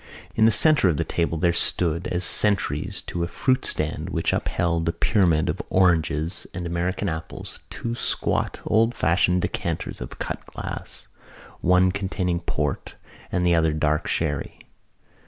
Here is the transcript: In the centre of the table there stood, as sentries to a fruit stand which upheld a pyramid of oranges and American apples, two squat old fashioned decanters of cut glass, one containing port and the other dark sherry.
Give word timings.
In 0.33 0.45
the 0.45 0.51
centre 0.51 0.89
of 0.89 0.97
the 0.97 1.03
table 1.03 1.37
there 1.37 1.53
stood, 1.53 2.07
as 2.07 2.23
sentries 2.23 3.03
to 3.03 3.23
a 3.23 3.27
fruit 3.27 3.65
stand 3.65 4.09
which 4.09 4.33
upheld 4.33 4.89
a 4.89 4.91
pyramid 4.91 5.47
of 5.47 5.61
oranges 5.69 6.47
and 6.55 6.65
American 6.65 7.07
apples, 7.07 7.59
two 7.69 7.93
squat 7.93 8.59
old 8.65 8.95
fashioned 8.95 9.43
decanters 9.43 10.01
of 10.01 10.17
cut 10.17 10.43
glass, 10.47 11.07
one 11.59 11.91
containing 11.91 12.39
port 12.39 12.95
and 13.31 13.45
the 13.45 13.53
other 13.53 13.73
dark 13.73 14.07
sherry. 14.07 14.61